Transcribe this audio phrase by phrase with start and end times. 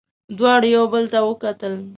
[0.37, 1.73] دواړو یو بل ته وکتل.